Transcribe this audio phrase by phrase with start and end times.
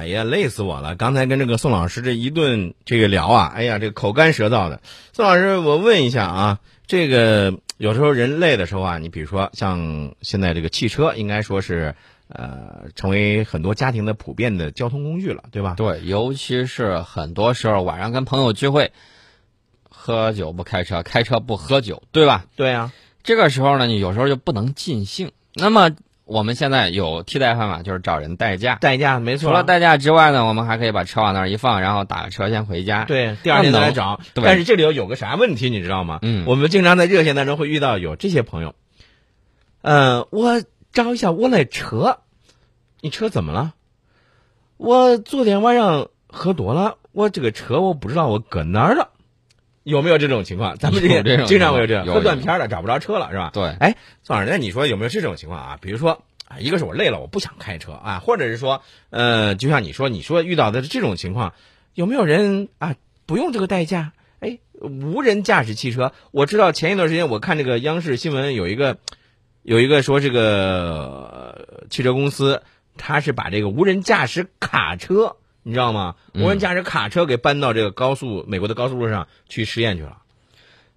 [0.00, 0.94] 哎呀，累死我了！
[0.96, 4.80] 刚才跟这个宋老师这一顿这个聊啊，哎呀，这个口干舌燥的。
[5.12, 11.94] 宋老师，我问一下啊，这个有时候人累的时候啊，你比如说像现在这个汽车，应该说是
[12.28, 15.74] 呃成为很多家庭的普遍的交通工具了，对吧？
[15.76, 18.92] 对，尤其是很多时候晚上跟朋友聚会，
[19.90, 22.46] 喝酒不开车，开车不喝酒，对吧？
[22.56, 22.90] 对啊，
[23.22, 25.32] 这个时候呢，你有时候就不能尽兴。
[25.52, 25.90] 那么
[26.30, 28.76] 我们现在有替代方法，就是找人代驾。
[28.80, 29.48] 代驾没错。
[29.48, 33.04] 除了代驾之外呢，我们还可以把车往那儿一放，然后打个车先回家。
[33.04, 34.20] 对，第二天再来找。
[34.32, 36.20] 对但是这里头有个啥问题，你知道吗？
[36.22, 38.76] 嗯我们经常在热线当中会遇到有这些朋友，
[39.82, 42.18] 呃，我找一下我那车，
[43.00, 43.74] 你车怎么了？
[44.76, 49.08] 我昨天晚上喝多了，我这个车我不知道我搁哪儿了。
[49.82, 50.76] 有没有这种情况？
[50.76, 53.50] 咱们这些有这种经常会有这样，有喝断片儿了，找不着车了，是吧？
[53.52, 55.78] 对哎，宋老师，那你说有没有这种情况啊？
[55.80, 61.54] 比如说啊，一个是我累了，我不想开车啊，或者是说，呃，就像你说，你说遇到的这种情况，
[61.94, 62.94] 有没有人啊
[63.26, 64.12] 不用这个代驾？
[64.40, 68.98] 哎，无人驾驶汽车，我知道前一段时间我看这个央视新闻有一个
[69.62, 72.62] 有一个说这个呃汽车公司，
[72.96, 76.14] 它是把这个无人驾驶卡车，你知道吗？
[76.34, 80.16] 无人驾驶卡车给搬到这个高速美国的高速路上去实验去了。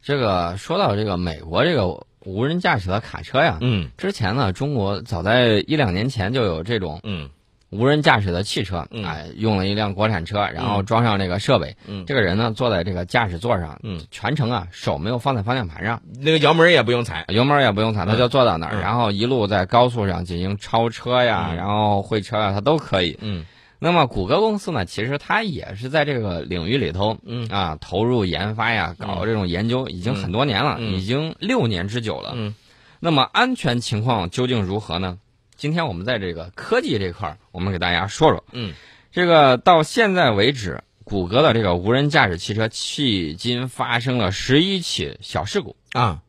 [0.00, 1.86] 这个说到这个美国这个
[2.24, 3.88] 无人驾驶的卡车呀，嗯。
[3.96, 7.28] 之前呢，中国早在一两年前就有这种嗯。
[7.70, 9.04] 无人驾驶的汽车，嗯。
[9.04, 12.04] 哎，用了一辆国产车，然后装上这个设备，嗯。
[12.06, 17.24] 这个人呢坐在这个驾驶座上，嗯，全程啊手没有放在方向盘上，那个油门也不用踩。
[17.28, 18.80] 油门也不用踩，他就坐到那儿，嗯。
[18.80, 21.56] 然后一路在高速上进行超车呀，嗯。
[21.56, 23.18] 然后会车呀，他都可以。
[23.20, 23.44] 嗯
[23.84, 27.48] 那么谷歌公司呢，其实它也是在这个领域里头，嗯。
[27.48, 30.94] 啊，投入研发呀，搞这种研究已经很多年了，嗯。
[30.94, 32.32] 已经六年之久了。
[32.36, 32.54] 嗯。
[33.00, 35.18] 那么安全情况究竟如何呢？
[35.56, 38.44] 今天我们在这个科技这块儿，我们给大家说说。
[38.52, 38.72] 嗯。
[39.10, 46.22] 这个到现在为止，谷歌的这个无人驾驶汽车迄今发生了十一起小事故，啊。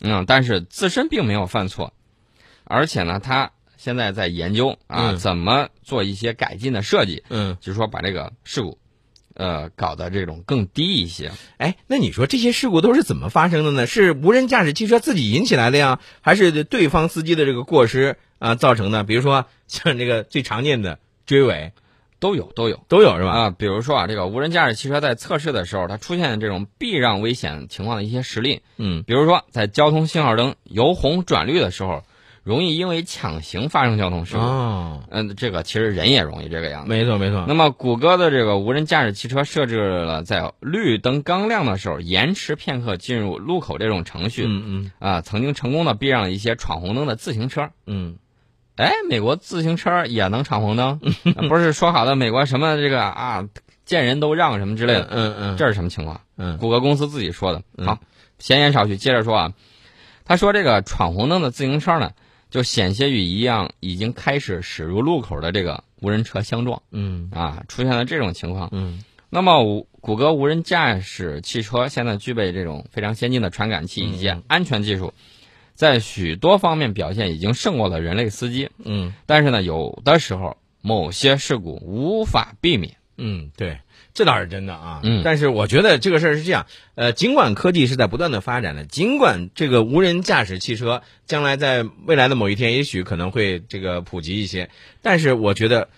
[0.00, 1.94] 嗯，但是自身并没有犯错，
[2.64, 8.76] 而且呢，它现在在研究啊，嗯怎么做一些改进的设计，嗯，就是说把这个事故，
[9.34, 11.30] 呃，搞得这种更低一些。
[11.56, 13.86] 哎，那你说这些事故都是怎么发生的呢？
[13.86, 19.04] 是无人驾驶汽车自己引起来的呀，还是对方司机的这个过失啊、造成的？
[19.04, 21.72] 比如说像这个最常见的追尾，
[22.18, 23.30] 都有都有都有是吧？
[23.30, 32.02] 啊，比如说啊，这个无人驾驶汽车在测试的时候，它出现这种避让危险情况的一些实例，嗯比如说在交通信号灯由红转绿的时候，
[32.42, 34.42] 容易因为抢行发生交通事故。
[34.42, 36.88] 哦，嗯，这个其实人也容易这个样子。
[36.88, 37.44] 没错没错。
[37.46, 47.70] 那么，谷歌的这个无人驾驶汽车设置了在绿灯刚亮的时候延迟片刻进入路口这种程序，嗯嗯啊，曾经成功的避让了一些闯红灯的自行车。
[47.86, 48.16] 嗯
[48.76, 51.00] 哎，美国自行车也能闯红灯？
[51.36, 53.44] 啊 不是说好的美国什么这个啊，
[53.84, 55.08] 见人都让什么之类的？
[55.10, 56.20] 嗯嗯这是什么情况？
[56.36, 57.62] 嗯谷歌公司自己说的。
[57.76, 57.98] 嗯好，
[58.38, 59.52] 闲言少叙，接着说啊。
[60.24, 62.10] 他说这个闯红灯的自行车呢，
[62.50, 68.68] 就险些与一样已经开始驶入路口的这个无人车相撞嗯啊，出现了这种情况。
[68.72, 75.12] 嗯那么，谷谷歌无人驾驶汽车现在具备这种非常先进的传感器以及嗯安全技术，
[75.74, 78.70] 在许多方面表现已经胜过了人类司机。
[78.84, 82.97] 嗯但是呢，有的时候某些事故无法避免。
[83.18, 83.80] 嗯，对，
[84.14, 85.00] 这倒是真的啊。
[85.02, 94.70] 嗯但是我觉得这个事儿是这样，呃，尽管科技是在不断的发展的，尽管这个无人驾驶汽车将来在未来的某一天也许可能会这个普及一些，
[95.02, 95.88] 但是我觉得，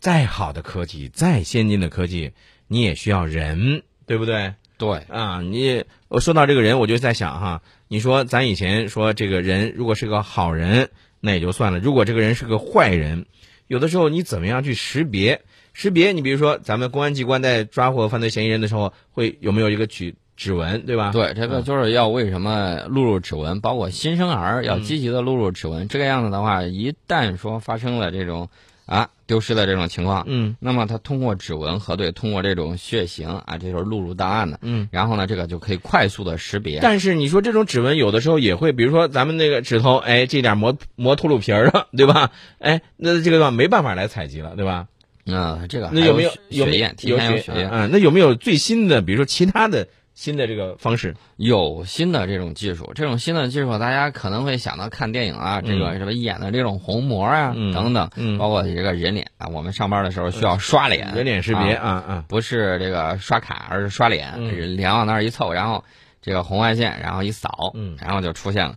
[0.00, 2.32] 再好的科技，再先进的科技，
[2.68, 4.54] 你也需要人，对不对？
[4.78, 10.88] 对，啊，你我说到这个人，我就在想哈，你说咱以前说这个人如果是个好人，
[11.20, 13.26] 那也就算了；如果这个人是个坏人，
[13.66, 15.42] 有的时候你怎么样去识别？
[15.72, 21.10] 识别，你比如说咱们公安机关在抓获犯罪嫌疑人的时候，会有没有一个取指纹，对吧？
[21.12, 25.86] 对，这个就是要为什么录入指纹，包括新生儿要积极的录入指纹。
[25.88, 28.48] 这个样子的话，一旦说发生了这种
[28.86, 34.58] 啊丢失的这种情况，嗯那么他通过指纹核对，通过这种血型啊，这就是录入档案的。
[34.62, 34.88] 嗯。
[34.90, 36.80] 然后呢，这个就可以快速的识别。
[36.80, 42.32] 但是你说这种指纹有的时候也会，比如说咱们那个指头，哎，这点磨磨秃噜皮儿了，对吧？
[42.58, 44.86] 哎，那这个的话没办法来采集了，对吧？
[45.26, 46.94] 嗯，这个那有没有还有没有血验？
[46.96, 47.70] 提前有血验。
[47.70, 47.88] 啊？
[47.90, 51.14] 那有没有最新的，比如说其他的新的这个方式？
[51.36, 65.84] 有新的这种技术，这种新的技术，大家可能会想到看电影啊，这个什么演的这种虹膜啊、嗯等等，嗯包括这个人脸啊，我们上班的时候需要刷脸，人脸识别啊啊啊，不是这个刷卡，而是刷脸，嗯脸往那儿一凑，然后
[66.20, 68.76] 这个红外线，然后一扫，嗯然后就出现了。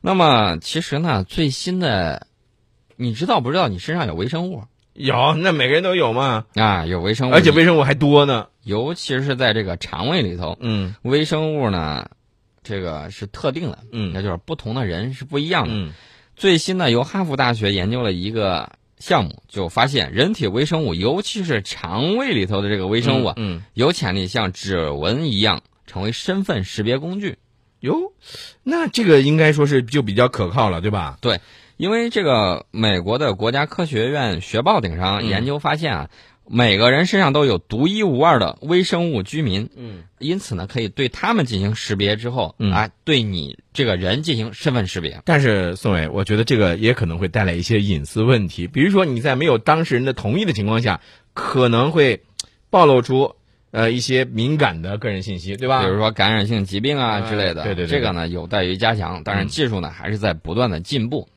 [0.00, 2.26] 那么其实呢，最新的，
[2.96, 4.62] 你知道不知道你身上有微生物？
[5.00, 8.46] 有，那每个人都有嘛，啊，有微生物，而且微生物还多呢。
[8.62, 12.06] 尤其是在这个肠胃里头，嗯微生物呢，
[12.62, 15.74] 这个是特定的，嗯那就是不同的人是不一样的。
[15.74, 15.92] 嗯
[16.36, 27.36] 最新呢由哈佛大学研究了一个项目，就发现人体微生物，尤其是肠胃里头的这个微生物啊，嗯，有潜力像指纹一样成为身份识别工具。
[27.80, 28.12] 哟，
[28.62, 31.16] 那这个应该说是就比较可靠了，对吧？
[31.80, 36.10] 因为这个美国的国家科学院学报顶上嗯研究发现啊，
[36.46, 45.22] 每个人身上都有独一无二的微生物居民，嗯因此呢，可以对他们进行识别之后，嗯啊，对你这个人进行身份识别。
[45.24, 51.00] 但是宋伟，我觉得这个也可能会带来一些隐私问题，比如说你在没有当事人的同意的情况下，
[51.32, 52.24] 可能会
[52.68, 53.36] 暴露出
[53.70, 55.80] 呃一些敏感的个人信息，对吧？
[55.80, 61.28] 比如说感染性疾病啊啊之类的，对对对这个呢有待于加强，当然嗯技术呢还是在不断的进步。